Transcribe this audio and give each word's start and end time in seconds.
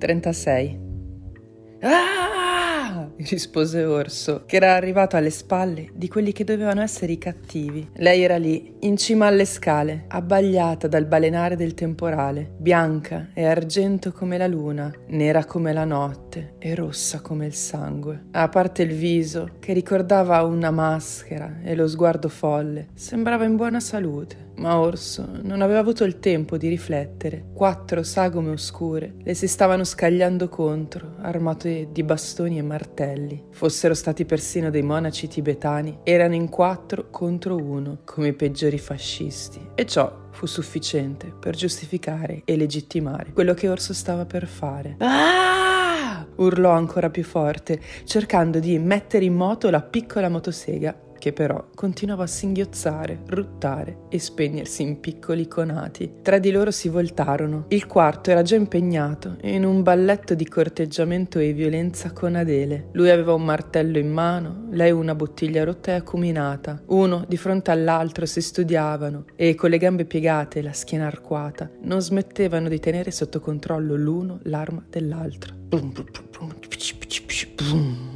36. 0.00 0.78
Ah! 1.82 2.40
rispose 3.28 3.84
Orso, 3.84 4.44
che 4.46 4.56
era 4.56 4.74
arrivato 4.74 5.16
alle 5.16 5.30
spalle 5.30 5.90
di 5.94 6.08
quelli 6.08 6.32
che 6.32 6.44
dovevano 6.44 6.82
essere 6.82 7.12
i 7.12 7.18
cattivi. 7.18 7.88
Lei 7.96 8.22
era 8.22 8.36
lì, 8.36 8.74
in 8.80 8.96
cima 8.96 9.26
alle 9.26 9.44
scale, 9.44 10.04
abbagliata 10.08 10.88
dal 10.88 11.06
balenare 11.06 11.56
del 11.56 11.74
temporale, 11.74 12.50
bianca 12.56 13.28
e 13.34 13.44
argento 13.44 14.12
come 14.12 14.38
la 14.38 14.46
luna, 14.46 14.92
nera 15.08 15.44
come 15.44 15.72
la 15.72 15.84
notte 15.84 16.54
e 16.58 16.74
rossa 16.74 17.20
come 17.20 17.46
il 17.46 17.54
sangue. 17.54 18.26
A 18.32 18.48
parte 18.48 18.82
il 18.82 18.94
viso, 18.94 19.56
che 19.58 19.72
ricordava 19.72 20.42
una 20.42 20.70
maschera 20.70 21.60
e 21.62 21.74
lo 21.74 21.86
sguardo 21.86 22.28
folle, 22.28 22.88
sembrava 22.94 23.44
in 23.44 23.56
buona 23.56 23.80
salute. 23.80 24.48
Ma 24.60 24.78
Orso 24.78 25.26
non 25.40 25.62
aveva 25.62 25.78
avuto 25.78 26.04
il 26.04 26.18
tempo 26.18 26.58
di 26.58 26.68
riflettere. 26.68 27.46
Quattro 27.54 28.02
sagome 28.02 28.50
oscure 28.50 29.14
le 29.22 29.32
si 29.32 29.48
stavano 29.48 29.84
scagliando 29.84 30.50
contro, 30.50 31.14
armate 31.22 31.88
di 31.90 32.02
bastoni 32.02 32.58
e 32.58 32.62
martelli. 32.62 33.42
Fossero 33.52 33.94
stati 33.94 34.26
persino 34.26 34.68
dei 34.68 34.82
monaci 34.82 35.28
tibetani, 35.28 36.00
erano 36.02 36.34
in 36.34 36.50
quattro 36.50 37.08
contro 37.08 37.56
uno, 37.56 38.00
come 38.04 38.28
i 38.28 38.32
peggiori 38.34 38.76
fascisti. 38.76 39.70
E 39.74 39.86
ciò 39.86 40.28
fu 40.30 40.44
sufficiente 40.44 41.32
per 41.40 41.56
giustificare 41.56 42.42
e 42.44 42.56
legittimare 42.56 43.32
quello 43.32 43.54
che 43.54 43.70
Orso 43.70 43.94
stava 43.94 44.26
per 44.26 44.46
fare. 44.46 44.96
Ah! 44.98 46.26
urlò 46.36 46.72
ancora 46.72 47.08
più 47.08 47.24
forte, 47.24 47.80
cercando 48.04 48.58
di 48.58 48.78
mettere 48.78 49.24
in 49.24 49.34
moto 49.34 49.70
la 49.70 49.80
piccola 49.80 50.28
motosega 50.28 51.08
che 51.20 51.32
però 51.32 51.68
continuava 51.76 52.24
a 52.24 52.26
singhiozzare, 52.26 53.20
ruttare 53.26 54.06
e 54.08 54.18
spegnersi 54.18 54.82
in 54.82 54.98
piccoli 54.98 55.46
conati. 55.46 56.14
Tra 56.22 56.38
di 56.38 56.50
loro 56.50 56.72
si 56.72 56.88
voltarono. 56.88 57.66
Il 57.68 57.86
quarto 57.86 58.30
era 58.32 58.42
già 58.42 58.56
impegnato 58.56 59.36
in 59.42 59.64
un 59.64 59.84
balletto 59.84 60.34
di 60.34 60.48
corteggiamento 60.48 61.38
e 61.38 61.52
violenza 61.52 62.10
con 62.12 62.34
Adele. 62.34 62.88
Lui 62.92 63.10
aveva 63.10 63.34
un 63.34 63.44
martello 63.44 63.98
in 63.98 64.10
mano, 64.10 64.66
lei 64.70 64.90
una 64.90 65.14
bottiglia 65.14 65.62
rotta 65.62 65.92
e 65.92 65.96
acuminata. 65.96 66.82
Uno 66.86 67.24
di 67.28 67.36
fronte 67.36 67.70
all'altro 67.70 68.26
si 68.26 68.40
studiavano 68.40 69.26
e 69.36 69.54
con 69.54 69.70
le 69.70 69.78
gambe 69.78 70.06
piegate 70.06 70.58
e 70.58 70.62
la 70.62 70.72
schiena 70.72 71.06
arcuata 71.06 71.70
non 71.82 72.00
smettevano 72.00 72.68
di 72.68 72.80
tenere 72.80 73.10
sotto 73.10 73.40
controllo 73.40 73.94
l'uno 73.94 74.38
l'arma 74.44 74.82
dell'altro. 74.88 75.54
Bum, 75.68 75.92
bum, 75.92 76.06
bum, 76.30 78.09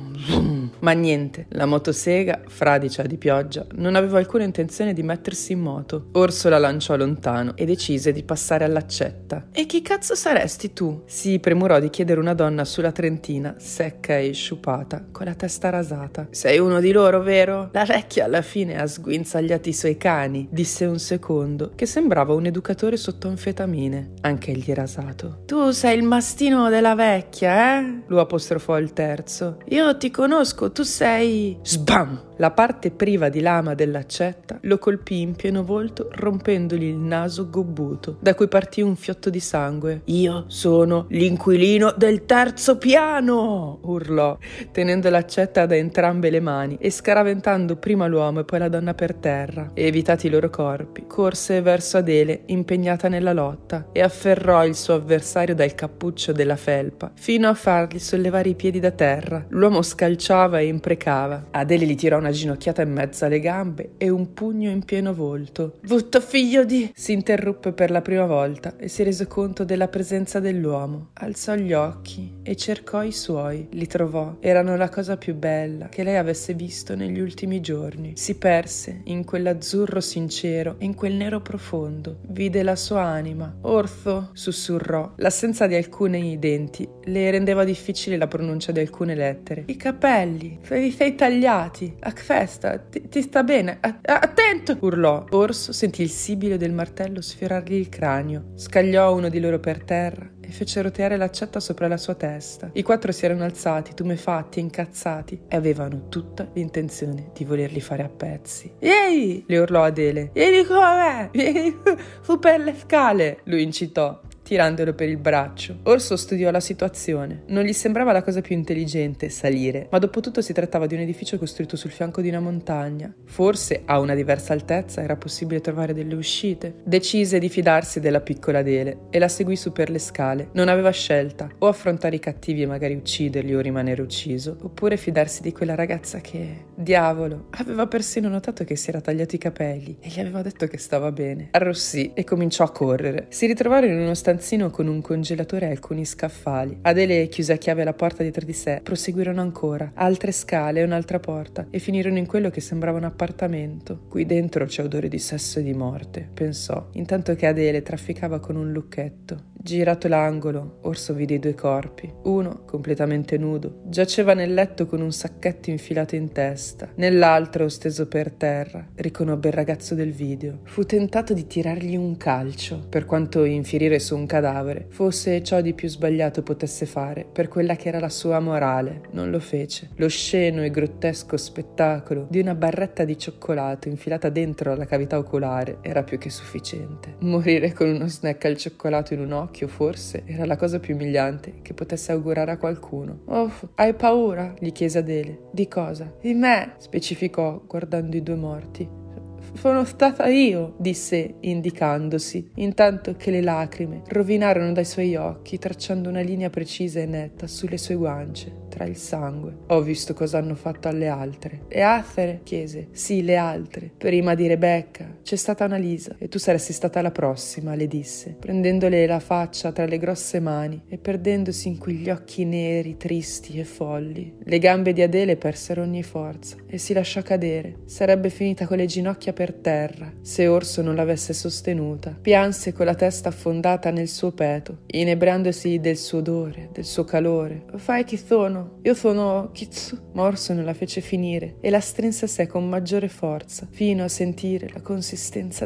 ma 0.85 0.93
niente, 0.93 1.47
la 1.53 1.65
motosega, 1.65 2.43
fradicia 2.47 3.05
di 3.05 3.17
pioggia, 3.17 3.67
non 3.77 3.95
aveva 3.95 4.19
alcuna 4.19 4.45
intenzione 4.45 4.93
di 4.93 5.03
mettersi 5.03 5.53
in 5.53 5.61
moto. 5.61 6.09
Orso 6.13 6.51
la 6.51 6.59
lanciò 6.59 6.95
lontano 6.95 7.57
e 7.57 7.65
decise 7.65 8.13
di 8.13 8.23
passare 8.23 8.65
all'accetta. 8.65 9.47
E 9.51 9.65
chi 9.65 9.81
cazzo 9.81 10.15
saresti 10.15 10.75
tu? 10.75 11.03
Si 11.07 11.39
premurò 11.39 11.81
di 11.81 11.89
chiedere 11.89 12.21
una 12.21 12.35
donna 12.35 12.67
sulla 12.67 12.93
trentina, 12.93 13.55
secca 13.57 14.19
e 14.19 14.33
sciupata, 14.33 15.07
con 15.11 15.25
la 15.25 15.35
testa 15.35 15.71
rasata. 15.71 16.27
Sei 16.31 16.59
uno 16.59 16.81
di 16.81 16.93
loro, 16.93 17.23
vero? 17.23 17.71
La 17.73 17.85
vecchia 17.85 18.27
alla 18.27 18.43
fine 18.43 18.79
ha 18.79 18.87
sguinzagliato 18.87 19.71
i 19.71 19.73
suoi 19.73 19.97
cani, 19.97 20.49
disse 20.51 20.85
un 20.85 20.99
secondo, 20.99 21.73
che 21.75 21.87
sembrava 21.87 22.35
un 22.35 22.45
educatore 22.45 22.99
sotto 22.99 23.29
anfetamine. 23.29 24.11
Anche 24.21 24.51
egli 24.51 24.75
rasato. 24.75 25.45
Tu 25.47 25.71
sei 25.71 25.97
il 25.97 26.03
mastino 26.03 26.69
della 26.69 26.95
vecchia, 26.95 27.79
eh? 27.79 28.03
Lo 28.09 28.21
apostrofò 28.21 28.79
il 28.79 28.93
terzo. 28.93 29.61
Io 29.69 29.97
ti 29.97 30.11
conosco, 30.11 30.73
tu 30.75 30.83
sei... 30.83 31.57
Sbam! 31.63 32.33
La 32.39 32.51
parte 32.51 32.91
priva 32.91 33.29
di 33.29 33.41
lama 33.41 33.75
dell'accetta 33.75 34.59
lo 34.63 34.79
colpì 34.79 35.21
in 35.21 35.37
pieno 35.37 35.63
volto 35.63 36.09
rompendogli 36.11 36.83
il 36.83 36.97
naso 36.97 37.49
gobbuto, 37.49 38.17
da 38.19 38.35
cui 38.35 38.49
partì 38.49 38.81
un 38.81 38.97
fiotto 38.97 39.31
di 39.31 39.39
sangue. 39.39 40.01
Io 40.07 40.47
sono 40.49 41.07
l'inquilino 41.11 41.95
del 41.97 42.25
terzo 42.25 42.77
piano! 42.77 43.79
urlò, 43.83 44.37
tenendo 44.73 45.11
l'accetta 45.11 45.65
da 45.65 45.77
entrambe 45.77 46.29
le 46.29 46.41
mani 46.41 46.77
e 46.81 46.91
scaraventando 46.91 47.77
prima 47.77 48.09
l'uomo 48.09 48.41
e 48.41 48.45
poi 48.45 48.59
la 48.59 48.69
donna 48.69 48.95
per 48.95 49.15
terra. 49.15 49.71
Evitati 49.73 50.27
i 50.27 50.31
loro 50.31 50.51
corpi, 50.51 51.05
corse 51.07 51.61
verso 51.61 51.99
Adele, 51.99 52.43
impegnata 52.47 53.07
nella 53.07 53.33
lotta, 53.33 53.91
e 53.93 54.03
afferrò 54.03 54.67
il 54.67 54.75
suo 54.75 54.95
avversario 54.95 55.55
dal 55.55 55.77
cappuccio 55.77 56.33
della 56.33 56.57
felpa, 56.57 57.13
fino 57.15 57.49
a 57.49 57.55
fargli 57.55 58.01
sollevare 58.01 58.49
i 58.49 58.57
piedi 58.57 58.81
da 58.81 58.91
terra. 58.91 59.45
L'uomo 59.51 59.81
scalciava 59.81 60.63
e 60.65 60.69
imprecava. 60.69 61.47
Adele 61.51 61.87
gli 61.87 61.95
tirò 61.95 62.19
una 62.19 62.31
ginocchiata 62.31 62.83
in 62.83 62.93
mezzo 62.93 63.25
alle 63.25 63.41
gambe 63.41 63.93
e 63.97 64.09
un 64.09 64.33
pugno 64.35 64.71
in 64.71 64.85
pieno 64.85 65.15
volto. 65.15 65.79
Brutto 65.81 66.21
figlio 66.21 66.65
di... 66.65 66.91
si 66.95 67.13
interruppe 67.13 67.73
per 67.73 67.91
la 67.91 68.01
prima 68.01 68.27
volta 68.27 68.77
e 68.77 68.89
si 68.89 69.03
rese 69.03 69.27
conto 69.27 69.65
della 69.65 69.89
presenza 69.89 70.41
dell'uomo. 70.41 71.11
Alzò 71.15 71.55
gli 71.55 71.73
occhi 71.73 72.41
e 72.43 72.57
cercò 72.57 73.03
i 73.03 73.13
suoi. 73.13 73.69
Li 73.71 73.87
trovò. 73.87 74.37
Erano 74.41 74.77
la 74.77 74.89
cosa 74.89 75.17
più 75.17 75.35
bella 75.35 75.89
che 75.89 76.03
lei 76.03 76.17
avesse 76.17 76.55
visto 76.55 76.95
negli 76.95 77.21
ultimi 77.21 77.61
giorni. 77.61 78.13
Si 78.17 78.37
perse 78.37 79.03
in 79.05 79.25
quell'azzurro 79.25 80.01
sincero 80.01 80.77
e 80.79 80.85
in 80.85 80.95
quel 80.95 81.15
nero 81.15 81.41
profondo. 81.41 82.19
Vide 82.29 82.63
la 82.63 82.77
sua 82.77 83.03
anima. 83.03 83.55
Orzo, 83.63 84.31
sussurrò. 84.33 85.13
L'assenza 85.17 85.67
di 85.67 85.75
alcuni 85.75 86.39
denti 86.39 86.89
le 87.05 87.31
rendeva 87.31 87.65
difficile 87.65 88.17
la 88.17 88.27
pronuncia 88.27 88.73
di 88.73 88.81
alcune 88.81 89.15
lettere. 89.15 89.65
I 89.67 89.77
capelli, 89.77 90.54
li 90.69 90.91
sei 90.91 91.15
tagliati. 91.15 91.97
A 92.01 92.11
festa, 92.11 92.79
ti, 92.79 93.09
ti 93.09 93.23
sta 93.23 93.43
bene? 93.43 93.79
attento! 93.81 94.77
urlò. 94.81 95.25
Orso 95.31 95.73
sentì 95.73 96.03
il 96.03 96.11
sibilo 96.11 96.57
del 96.57 96.73
martello 96.73 97.21
sfiorargli 97.21 97.75
il 97.75 97.89
cranio. 97.89 98.53
Scagliò 98.55 99.15
uno 99.15 99.29
di 99.29 99.41
loro 99.41 99.59
per 99.59 99.83
terra 99.85 100.31
e 100.41 100.51
fece 100.51 100.83
roteare 100.83 101.17
l'accetta 101.17 101.61
sopra 101.61 101.89
la 101.89 101.97
sua 101.97 102.15
testa. 102.15 102.71
I 102.73 102.83
quattro 102.83 103.13
si 103.13 103.25
erano 103.25 103.45
alzati, 103.45 103.95
tumefatti, 103.95 104.61
incazzati, 104.61 105.41
e 105.49 105.57
avevano 105.57 106.09
tutta 106.09 106.49
l'intenzione 106.53 107.31
di 107.35 107.45
volerli 107.45 107.81
fare 107.81 108.03
a 108.03 108.09
pezzi. 108.09 108.73
Ehi! 108.79 109.45
le 109.47 109.59
urlò 109.59 109.85
Adele. 109.85 110.31
Vieni 110.33 110.65
con 110.65 110.77
me! 110.77 111.29
Vieni 111.33 111.75
su 112.21 112.39
per 112.39 112.61
le 112.61 112.75
scale! 112.79 113.41
Lui 113.45 113.63
incitò 113.63 114.21
tirandolo 114.45 114.93
per 114.93 115.09
il 115.09 115.17
braccio. 115.17 115.79
Orso 115.85 116.17
studiò 116.17 116.51
la 116.51 116.61
situazione. 116.61 117.43
Non 117.49 117.65
gli 117.65 117.73
sembrava 117.73 118.13
la 118.13 118.23
cosa 118.23 118.43
più 118.43 118.55
intelligente 118.55 119.31
salire, 119.31 119.89
ma 119.91 119.99
dopo 119.99 120.21
tutto 120.21 120.43
si 120.43 120.53
trattava 120.53 120.87
di 120.87 120.95
un 120.95 121.01
edificio 121.01 121.39
costruito 121.39 121.77
sul 121.77 121.91
fianco 121.91 122.21
di 122.21 122.29
una 122.29 122.41
montagna. 122.41 123.13
Forse 123.25 123.83
a 123.87 123.99
una 123.99 124.15
diversa 124.15 124.53
altezza 124.53 125.03
era 125.03 125.17
possibile 125.17 125.63
trovare 125.63 125.95
delle 125.95 126.15
uscite. 126.15 126.75
Decise 126.85 127.39
di 127.39 127.49
fidarsi 127.49 128.01
della 128.01 128.21
piccola 128.21 128.59
Adele 128.59 129.07
e 129.11 129.19
la 129.19 129.29
seguì 129.29 129.57
su 129.57 129.73
per 129.73 129.89
le 129.89 129.99
scale. 129.99 130.51
Non 130.53 130.69
aveva 130.69 130.91
scelta, 130.91 131.49
o 131.59 131.67
affrontare 131.67 132.17
i 132.17 132.21
cattivi 132.21 132.63
e 132.63 132.67
magari 132.67 132.95
ucciderli 132.95 133.55
o 133.55 133.61
rimanere 133.61 134.03
ucciso, 134.03 134.57
oppure 134.61 134.99
fidarsi 134.99 135.41
di 135.41 135.53
quella 135.53 135.75
ragazza 135.75 136.21
che, 136.21 136.67
diavolo, 136.75 137.47
aveva 137.53 137.87
persino 137.87 138.29
notato 138.29 138.63
che 138.65 138.77
si 138.77 138.91
era 138.91 139.01
tagliato 139.01 139.35
i 139.35 139.39
capelli 139.39 139.97
e 140.01 140.09
gli 140.09 140.21
aveva 140.21 140.43
detto 140.43 140.67
che 140.67 140.77
stava 140.77 141.11
bene. 141.11 141.49
Arrossì 141.53 142.13
e 142.13 142.25
cominciò 142.25 142.65
a 142.65 142.71
correre. 142.71 143.27
Si 143.31 143.47
ritrovarono 143.47 143.93
in 143.93 144.01
uno 144.01 144.13
stanzino 144.15 144.33
stanzino 144.35 144.71
con 144.71 144.89
un 144.89 145.01
congelatore 145.01 145.67
e 145.67 145.71
alcuni 145.71 146.05
scaffali. 146.05 146.79
Adele 146.83 147.29
chiuse 147.29 147.53
a 147.53 147.57
chiave 147.57 147.85
la 147.85 147.93
porta 147.93 148.25
dietro 148.25 148.45
di 148.45 148.53
sé. 148.53 148.81
Proseguirono 148.83 149.41
ancora, 149.41 149.93
altre 149.95 150.33
scale 150.33 150.81
e 150.81 150.83
un'altra 150.83 151.21
porta, 151.21 151.69
e 151.71 151.79
finirono 151.79 152.19
in 152.19 152.27
quello 152.27 152.51
che 152.51 152.61
sembrava 152.61 152.99
un 152.99 153.05
appartamento. 153.05 154.01
Qui 154.09 154.27
dentro 154.27 154.65
c'è 154.67 154.83
odore 154.83 155.07
di 155.07 155.21
sesso 155.21 155.61
e 155.61 155.63
di 155.63 155.73
morte, 155.73 156.29
pensò, 156.35 156.89
intanto 156.95 157.37
che 157.37 157.47
Adele 157.47 157.83
trafficava 157.83 158.41
con 158.41 158.57
un 158.57 158.73
lucchetto. 158.73 159.53
Girato 159.65 160.09
l'angolo, 160.09 160.81
Orso 160.83 161.15
vide 161.15 161.37
i 161.37 161.39
due 161.39 161.55
corpi. 161.55 162.13
Uno, 162.25 162.65
completamente 162.67 163.39
nudo, 163.39 163.81
giaceva 163.87 164.35
nel 164.35 164.53
letto 164.53 164.85
con 164.85 165.01
un 165.01 165.11
sacchetto 165.11 165.71
infilato 165.71 166.17
in 166.17 166.33
testa. 166.33 166.91
Nell'altro, 166.97 167.71
steso 167.71 168.07
per 168.07 168.33
terra, 168.33 168.87
riconobbe 168.95 169.49
il 169.49 169.55
ragazzo 169.55 169.95
del 169.95 170.13
video. 170.13 170.59
Fu 170.65 170.85
tentato 170.85 171.33
di 171.33 171.47
tirargli 171.47 171.97
un 171.97 172.19
calcio, 172.19 172.85
per 172.87 173.07
quanto 173.07 173.45
infierire 173.45 173.99
su 174.01 174.15
un 174.15 174.24
cadavere 174.27 174.87
fosse 174.89 175.43
ciò 175.43 175.61
di 175.61 175.75
più 175.75 175.89
sbagliato 175.89 176.43
potesse 176.43 176.87
fare 176.87 177.27
per 177.31 177.49
quella 177.49 177.77
che 177.77 177.89
era 177.89 178.01
la 178.01 178.09
sua 178.09 178.41
morale. 178.41 179.03
Non 179.13 179.31
lo 179.31 179.41
fece. 179.41 179.91
Lo 179.97 180.09
sceno 180.09 180.63
e 180.63 180.71
grottesco 180.71 181.37
spettacolo 181.37 182.27
di 182.29 182.39
una 182.39 182.55
barretta 182.55 183.05
di 183.05 183.19
cioccolato 183.19 183.89
infilata 183.89 184.29
dentro 184.29 184.75
la 184.75 184.87
cavità 184.87 185.19
oculare 185.19 185.79
era 185.81 186.03
più 186.03 186.19
che 186.19 186.31
sufficiente. 186.31 187.17
Morire 187.21 187.73
con 187.73 187.89
uno 187.89 188.07
snack 188.07 188.45
al 188.45 188.57
cioccolato 188.57 189.15
in 189.15 189.21
un 189.21 189.33
occhio, 189.33 189.69
forse, 189.69 190.23
era 190.27 190.45
la 190.45 190.57
cosa 190.57 190.79
più 190.79 190.95
umiliante 190.95 191.57
che 191.63 191.75
potesse 191.75 192.13
augurare 192.13 192.53
a 192.53 192.57
qualcuno. 192.57 193.21
Oh, 193.27 193.51
hai 193.75 193.95
paura? 193.95 194.55
gli 194.59 194.73
chiese 194.73 194.99
Adele. 194.99 195.49
Di 195.53 195.69
cosa? 195.69 196.13
Di 196.21 196.35
me, 196.35 196.75
specificò, 196.79 197.63
guardando 197.67 198.17
i 198.17 198.23
due 198.23 198.37
morti. 198.37 199.03
Sono 199.53 199.85
stata 199.85 200.27
io, 200.27 200.75
disse 200.79 201.37
indicandosi, 201.41 202.51
intanto 202.57 203.15
che 203.17 203.31
le 203.31 203.41
lacrime 203.41 204.03
rovinarono 204.09 204.73
dai 204.73 204.85
suoi 204.85 205.15
occhi, 205.17 205.59
tracciando 205.59 206.09
una 206.09 206.21
linea 206.21 206.51
precisa 206.51 207.01
e 207.01 207.07
netta 207.07 207.47
sulle 207.47 207.79
sue 207.79 207.95
guance. 207.95 208.63
tra 208.75 208.85
il 208.87 208.97
sangue. 208.97 209.57
Ho 209.69 209.83
visto 209.83 210.15
cosa 210.15 210.39
hanno 210.39 210.57
fatto 210.57 210.89
alle 210.89 211.07
altre. 211.07 211.61
Le 211.69 211.83
altre? 211.83 212.41
chiese. 212.43 212.89
Sì, 212.91 213.23
le 213.23 213.37
altre. 213.37 213.93
Prima 213.97 214.35
di 214.35 214.49
Rebecca 214.49 215.14
c'è 215.25 215.37
stata 215.37 215.65
una 215.65 215.79
Lisa 215.79 216.17
e 216.19 216.29
tu 216.29 216.39
saresti 216.39 216.75
stata 216.75 217.01
la 217.01 217.11
prossima, 217.11 217.75
le 217.75 217.89
disse, 217.89 218.37
prendendole 218.39 219.07
la 219.07 219.21
faccia 219.21 219.73
tra 219.73 219.87
le 219.87 219.97
grosse 219.97 220.39
mani 220.39 220.83
e 220.87 220.99
perdendosi 220.99 221.69
in 221.69 221.79
quegli 221.79 222.11
occhi 222.11 222.45
neri, 222.45 222.99
tristi 222.99 223.59
e 223.59 223.65
folli. 223.65 224.35
Le 224.45 224.59
gambe 224.59 224.93
di 224.93 225.01
Adele 225.01 225.37
persero 225.37 225.81
ogni 225.81 226.03
forza 226.03 226.57
e 226.67 226.77
si 226.77 226.93
lasciò 226.93 227.23
cadere. 227.23 227.77
Sarebbe 227.87 228.29
finita 228.29 228.67
con 228.67 228.77
le 228.77 228.85
ginocchia 228.85 229.33
per 229.33 229.55
terra 229.55 230.13
se 230.21 230.47
Orso 230.47 230.83
non 230.83 230.95
l'avesse 230.95 231.33
sostenuta. 231.33 232.15
Pianse 232.21 232.75
con 232.75 232.85
la 232.85 232.95
testa 232.95 233.31
affondata 233.31 233.91
nel 233.91 234.09
suo 234.09 234.33
petto, 234.33 234.81
inebrandosi 234.89 235.81
del 235.81 235.97
suo 235.97 236.19
odore, 236.19 236.69
del 236.71 236.85
suo 236.85 237.05
calore. 237.05 237.65
Fai 237.77 238.05
chi 238.05 238.19
sono? 238.19 238.79
Io 238.83 238.93
sono 238.93 239.49
Kitsu. 239.53 240.03
Ma 240.13 240.25
Orso 240.25 240.53
non 240.53 240.67
la 240.67 240.75
fece 240.75 241.01
finire 241.01 241.57
e 241.63 241.71
la 241.71 241.81
strinse 241.81 242.27
a 242.27 242.29
sé 242.29 242.47
con 242.47 242.69
maggiore 242.69 243.09
forza, 243.09 243.67
fino 243.71 244.05
a 244.05 244.09
sentire 244.09 244.69
la 244.71 244.83
consistenza 244.83 245.13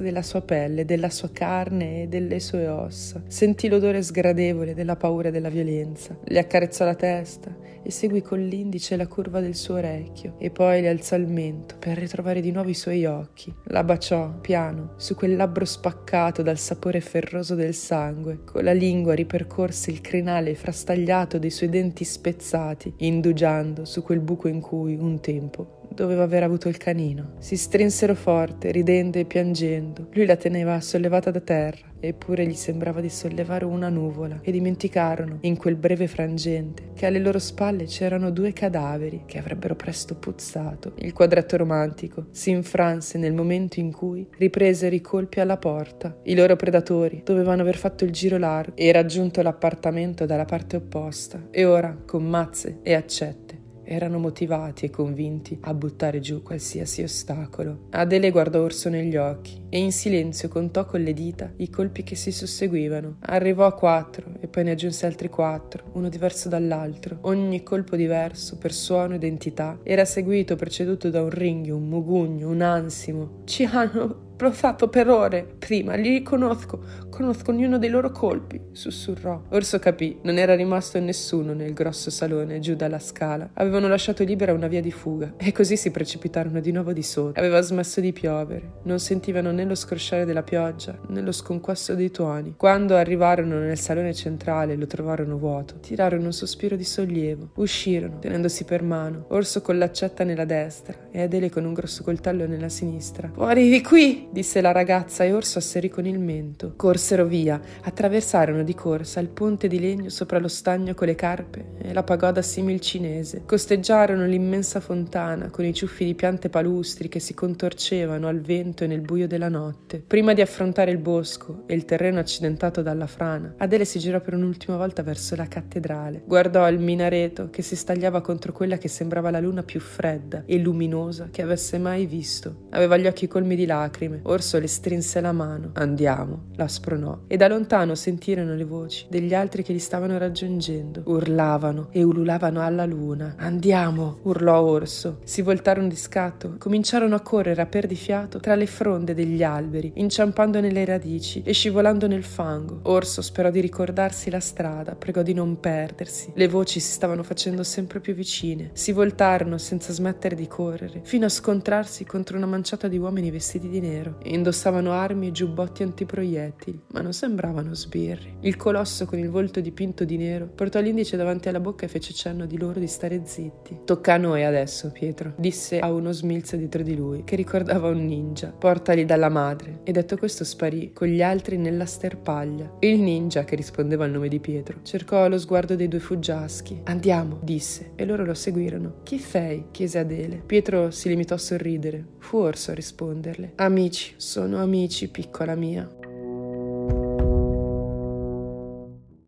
della 0.00 0.22
sua 0.22 0.42
pelle, 0.42 0.84
della 0.84 1.10
sua 1.10 1.30
carne 1.30 2.02
e 2.02 2.06
delle 2.08 2.40
sue 2.40 2.68
ossa. 2.68 3.22
Sentì 3.26 3.68
l'odore 3.68 4.02
sgradevole 4.02 4.74
della 4.74 4.96
paura 4.96 5.28
e 5.28 5.30
della 5.30 5.48
violenza. 5.48 6.18
Le 6.24 6.38
accarezzò 6.38 6.84
la 6.84 6.94
testa 6.94 7.56
e 7.82 7.90
seguì 7.90 8.22
con 8.22 8.38
l'indice 8.40 8.96
la 8.96 9.06
curva 9.06 9.40
del 9.40 9.54
suo 9.54 9.74
orecchio 9.74 10.34
e 10.38 10.50
poi 10.50 10.80
le 10.80 10.88
alzò 10.88 11.16
il 11.16 11.26
mento 11.26 11.76
per 11.78 11.96
ritrovare 11.96 12.40
di 12.40 12.50
nuovo 12.50 12.68
i 12.68 12.74
suoi 12.74 13.04
occhi. 13.06 13.54
La 13.64 13.84
baciò 13.84 14.38
piano 14.40 14.94
su 14.96 15.14
quel 15.14 15.36
labbro 15.36 15.64
spaccato 15.64 16.42
dal 16.42 16.58
sapore 16.58 17.00
ferroso 17.00 17.54
del 17.54 17.74
sangue. 17.74 18.44
Con 18.44 18.64
la 18.64 18.72
lingua 18.72 19.14
ripercorse 19.14 19.90
il 19.90 20.00
crinale 20.00 20.54
frastagliato 20.54 21.38
dei 21.38 21.50
suoi 21.50 21.68
denti 21.70 22.04
spezzati, 22.04 22.92
indugiando 22.98 23.84
su 23.84 24.02
quel 24.02 24.20
buco 24.20 24.48
in 24.48 24.60
cui 24.60 24.94
un 24.94 25.20
tempo 25.20 25.77
doveva 25.98 26.22
aver 26.22 26.44
avuto 26.44 26.68
il 26.68 26.76
canino. 26.76 27.32
Si 27.38 27.56
strinsero 27.56 28.14
forte, 28.14 28.70
ridendo 28.70 29.18
e 29.18 29.24
piangendo. 29.24 30.06
Lui 30.12 30.26
la 30.26 30.36
teneva 30.36 30.80
sollevata 30.80 31.32
da 31.32 31.40
terra, 31.40 31.86
eppure 31.98 32.46
gli 32.46 32.54
sembrava 32.54 33.00
di 33.00 33.08
sollevare 33.08 33.64
una 33.64 33.88
nuvola, 33.88 34.38
e 34.42 34.52
dimenticarono, 34.52 35.38
in 35.40 35.56
quel 35.56 35.74
breve 35.74 36.06
frangente, 36.06 36.90
che 36.94 37.06
alle 37.06 37.18
loro 37.18 37.40
spalle 37.40 37.84
c'erano 37.84 38.30
due 38.30 38.52
cadaveri 38.52 39.22
che 39.26 39.38
avrebbero 39.38 39.74
presto 39.74 40.14
puzzato. 40.14 40.92
Il 40.98 41.12
quadretto 41.12 41.56
romantico 41.56 42.26
si 42.30 42.50
infranse 42.50 43.18
nel 43.18 43.34
momento 43.34 43.80
in 43.80 43.90
cui 43.90 44.24
ripresero 44.38 44.94
i 44.94 45.00
colpi 45.00 45.40
alla 45.40 45.56
porta. 45.56 46.16
I 46.22 46.36
loro 46.36 46.54
predatori 46.54 47.22
dovevano 47.24 47.62
aver 47.62 47.76
fatto 47.76 48.04
il 48.04 48.12
giro 48.12 48.38
largo 48.38 48.76
e 48.76 48.92
raggiunto 48.92 49.42
l'appartamento 49.42 50.26
dalla 50.26 50.44
parte 50.44 50.76
opposta, 50.76 51.48
e 51.50 51.64
ora, 51.64 51.96
con 52.06 52.24
mazze 52.24 52.78
e 52.82 52.94
accette, 52.94 53.47
erano 53.88 54.18
motivati 54.18 54.84
e 54.84 54.90
convinti 54.90 55.58
a 55.62 55.72
buttare 55.72 56.20
giù 56.20 56.42
qualsiasi 56.42 57.02
ostacolo. 57.02 57.86
Adele 57.90 58.30
guardò 58.30 58.62
Orso 58.62 58.90
negli 58.90 59.16
occhi 59.16 59.64
e 59.70 59.78
in 59.78 59.92
silenzio 59.92 60.48
contò 60.48 60.84
con 60.84 61.00
le 61.00 61.14
dita 61.14 61.50
i 61.56 61.70
colpi 61.70 62.02
che 62.02 62.14
si 62.14 62.30
susseguivano. 62.30 63.16
Arrivò 63.20 63.64
a 63.64 63.72
quattro 63.72 64.32
e 64.40 64.46
poi 64.46 64.64
ne 64.64 64.72
aggiunse 64.72 65.06
altri 65.06 65.30
quattro, 65.30 65.84
uno 65.92 66.10
diverso 66.10 66.48
dall'altro. 66.50 67.18
Ogni 67.22 67.62
colpo 67.62 67.96
diverso, 67.96 68.58
per 68.58 68.72
suono 68.72 69.14
ed 69.14 69.24
entità, 69.24 69.78
era 69.82 70.04
seguito 70.04 70.54
preceduto 70.54 71.08
da 71.08 71.22
un 71.22 71.30
ringhio, 71.30 71.76
un 71.76 71.88
mugugno, 71.88 72.50
un 72.50 72.60
ansimo. 72.60 73.42
Ci 73.44 73.64
hanno 73.64 74.26
L'ho 74.40 74.52
fatto 74.52 74.86
per 74.86 75.08
ore 75.08 75.44
prima, 75.58 75.96
li 75.96 76.10
riconosco, 76.10 76.80
conosco 77.10 77.50
ognuno 77.50 77.76
dei 77.76 77.90
loro 77.90 78.12
colpi, 78.12 78.60
sussurrò. 78.70 79.42
Orso 79.50 79.80
capì, 79.80 80.18
non 80.22 80.38
era 80.38 80.54
rimasto 80.54 81.00
nessuno 81.00 81.54
nel 81.54 81.72
grosso 81.72 82.08
salone 82.10 82.60
giù 82.60 82.76
dalla 82.76 83.00
scala. 83.00 83.50
Avevano 83.54 83.88
lasciato 83.88 84.22
libera 84.22 84.52
una 84.52 84.68
via 84.68 84.80
di 84.80 84.92
fuga 84.92 85.34
e 85.36 85.50
così 85.50 85.76
si 85.76 85.90
precipitarono 85.90 86.60
di 86.60 86.70
nuovo 86.70 86.92
di 86.92 87.02
sotto. 87.02 87.38
Aveva 87.38 87.60
smesso 87.62 88.00
di 88.00 88.12
piovere, 88.12 88.74
non 88.84 89.00
sentivano 89.00 89.50
né 89.50 89.64
lo 89.64 89.74
scrosciare 89.74 90.24
della 90.24 90.44
pioggia 90.44 90.96
né 91.08 91.20
lo 91.20 91.32
sconquasso 91.32 91.96
dei 91.96 92.12
tuoni. 92.12 92.54
Quando 92.56 92.94
arrivarono 92.94 93.58
nel 93.58 93.78
salone 93.78 94.14
centrale 94.14 94.74
e 94.74 94.76
lo 94.76 94.86
trovarono 94.86 95.36
vuoto, 95.36 95.80
tirarono 95.80 96.26
un 96.26 96.32
sospiro 96.32 96.76
di 96.76 96.84
sollievo. 96.84 97.50
Uscirono, 97.56 98.20
tenendosi 98.20 98.62
per 98.62 98.84
mano, 98.84 99.24
Orso 99.30 99.62
con 99.62 99.78
l'accetta 99.78 100.22
nella 100.22 100.44
destra 100.44 101.08
e 101.10 101.22
Adele 101.22 101.50
con 101.50 101.64
un 101.64 101.72
grosso 101.72 102.04
coltello 102.04 102.46
nella 102.46 102.68
sinistra. 102.68 103.30
Fuori 103.34 103.68
di 103.68 103.82
qui! 103.82 104.27
Disse 104.30 104.60
la 104.60 104.72
ragazza 104.72 105.24
e 105.24 105.32
Orso 105.32 105.58
asserì 105.58 105.88
con 105.88 106.06
il 106.06 106.18
mento. 106.18 106.74
Corsero 106.76 107.24
via, 107.24 107.60
attraversarono 107.82 108.62
di 108.62 108.74
corsa 108.74 109.20
il 109.20 109.28
ponte 109.28 109.68
di 109.68 109.80
legno 109.80 110.08
sopra 110.08 110.38
lo 110.38 110.48
stagno 110.48 110.94
con 110.94 111.06
le 111.06 111.14
carpe 111.14 111.72
e 111.78 111.92
la 111.92 112.02
pagoda 112.02 112.42
simil 112.42 112.80
cinese. 112.80 113.42
Costeggiarono 113.46 114.26
l'immensa 114.26 114.80
fontana 114.80 115.50
con 115.50 115.64
i 115.64 115.72
ciuffi 115.72 116.04
di 116.04 116.14
piante 116.14 116.48
palustri 116.48 117.08
che 117.08 117.20
si 117.20 117.34
contorcevano 117.34 118.28
al 118.28 118.40
vento 118.40 118.84
e 118.84 118.86
nel 118.86 119.00
buio 119.00 119.26
della 119.26 119.48
notte. 119.48 120.02
Prima 120.06 120.34
di 120.34 120.40
affrontare 120.40 120.90
il 120.90 120.98
bosco 120.98 121.62
e 121.66 121.74
il 121.74 121.84
terreno 121.84 122.18
accidentato 122.18 122.82
dalla 122.82 123.06
frana, 123.06 123.54
Adele 123.58 123.84
si 123.84 123.98
girò 123.98 124.20
per 124.20 124.34
un'ultima 124.34 124.76
volta 124.76 125.02
verso 125.02 125.36
la 125.36 125.46
cattedrale. 125.46 126.22
Guardò 126.24 126.68
il 126.68 126.78
minareto 126.78 127.48
che 127.50 127.62
si 127.62 127.76
stagliava 127.76 128.20
contro 128.20 128.52
quella 128.52 128.76
che 128.76 128.88
sembrava 128.88 129.30
la 129.30 129.40
luna 129.40 129.62
più 129.62 129.80
fredda 129.80 130.42
e 130.46 130.58
luminosa 130.58 131.28
che 131.30 131.42
avesse 131.42 131.78
mai 131.78 132.06
visto. 132.06 132.66
Aveva 132.70 132.96
gli 132.96 133.06
occhi 133.06 133.26
colmi 133.26 133.56
di 133.56 133.66
lacrime 133.66 134.17
Orso 134.24 134.58
le 134.58 134.66
strinse 134.66 135.20
la 135.20 135.32
mano. 135.32 135.70
Andiamo, 135.74 136.46
la 136.56 136.68
spronò. 136.68 137.20
E 137.26 137.36
da 137.36 137.48
lontano 137.48 137.94
sentirono 137.94 138.54
le 138.54 138.64
voci 138.64 139.06
degli 139.08 139.34
altri 139.34 139.62
che 139.62 139.72
li 139.72 139.78
stavano 139.78 140.18
raggiungendo. 140.18 141.02
Urlavano 141.06 141.88
e 141.90 142.02
ululavano 142.02 142.62
alla 142.62 142.84
luna. 142.84 143.34
Andiamo, 143.38 144.18
urlò 144.22 144.60
Orso. 144.60 145.18
Si 145.24 145.42
voltarono 145.42 145.88
di 145.88 145.96
scatto, 145.96 146.56
cominciarono 146.58 147.14
a 147.14 147.20
correre 147.20 147.62
a 147.62 147.66
perdifiato 147.66 148.40
tra 148.40 148.54
le 148.54 148.66
fronde 148.66 149.14
degli 149.14 149.42
alberi, 149.42 149.92
inciampando 149.96 150.60
nelle 150.60 150.84
radici 150.84 151.42
e 151.44 151.52
scivolando 151.52 152.06
nel 152.06 152.24
fango. 152.24 152.80
Orso 152.84 153.22
sperò 153.22 153.50
di 153.50 153.60
ricordarsi 153.60 154.30
la 154.30 154.40
strada, 154.40 154.94
pregò 154.94 155.22
di 155.22 155.34
non 155.34 155.60
perdersi. 155.60 156.32
Le 156.34 156.48
voci 156.48 156.80
si 156.80 156.92
stavano 156.92 157.22
facendo 157.22 157.62
sempre 157.62 158.00
più 158.00 158.14
vicine. 158.14 158.70
Si 158.72 158.92
voltarono 158.92 159.58
senza 159.58 159.92
smettere 159.92 160.34
di 160.34 160.46
correre, 160.46 161.00
fino 161.02 161.26
a 161.26 161.30
scontrarsi 161.30 162.04
contro 162.04 162.36
una 162.36 162.46
manciata 162.46 162.88
di 162.88 162.98
uomini 162.98 163.30
vestiti 163.30 163.68
di 163.68 163.80
nero 163.80 164.07
nero. 164.08 164.18
Indossavano 164.22 164.92
armi 164.92 165.28
e 165.28 165.32
giubbotti 165.32 165.82
antiproiettili, 165.82 166.80
ma 166.92 167.00
non 167.00 167.12
sembravano 167.12 167.74
sbirri. 167.74 168.36
Il 168.40 168.56
colosso 168.56 169.04
con 169.06 169.18
il 169.18 169.28
volto 169.28 169.60
dipinto 169.60 170.04
di 170.04 170.16
nero 170.16 170.46
portò 170.46 170.80
l'indice 170.80 171.16
davanti 171.16 171.48
alla 171.48 171.60
bocca 171.60 171.84
e 171.84 171.88
fece 171.88 172.12
cenno 172.12 172.46
di 172.46 172.58
loro 172.58 172.80
di 172.80 172.86
stare 172.86 173.22
zitti. 173.24 173.80
Tocca 173.84 174.14
a 174.14 174.16
noi 174.16 174.44
adesso, 174.44 174.90
Pietro, 174.90 175.34
disse 175.36 175.78
a 175.78 175.92
uno 175.92 176.12
smilzo 176.12 176.56
dietro 176.56 176.82
di 176.82 176.96
lui, 176.96 177.24
che 177.24 177.36
ricordava 177.36 177.88
un 177.88 178.04
ninja. 178.04 178.54
Portali 178.56 179.04
dalla 179.04 179.28
madre. 179.28 179.80
E 179.84 179.92
detto 179.92 180.16
questo 180.16 180.44
sparì 180.44 180.92
con 180.92 181.08
gli 181.08 181.22
altri 181.22 181.56
nella 181.56 181.86
sterpaglia. 181.86 182.76
Il 182.80 183.00
ninja, 183.00 183.44
che 183.44 183.56
rispondeva 183.56 184.04
al 184.04 184.10
nome 184.10 184.28
di 184.28 184.40
Pietro, 184.40 184.80
cercò 184.82 185.28
lo 185.28 185.38
sguardo 185.38 185.76
dei 185.76 185.88
due 185.88 186.00
fuggiaschi. 186.00 186.82
Andiamo, 186.84 187.38
disse, 187.42 187.92
e 187.94 188.04
loro 188.04 188.24
lo 188.24 188.34
seguirono. 188.34 189.00
Chi 189.02 189.18
sei? 189.18 189.66
chiese 189.70 189.98
Adele. 189.98 190.42
Pietro 190.44 190.90
si 190.90 191.08
limitò 191.08 191.34
a 191.34 191.38
sorridere. 191.38 192.04
Fu 192.18 192.38
Orso 192.38 192.70
a 192.70 192.74
risponderle. 192.74 193.52
Amici 193.56 193.97
Amici, 193.98 194.14
sono 194.16 194.62
amici, 194.62 195.08
piccola 195.08 195.56
mia. 195.56 195.97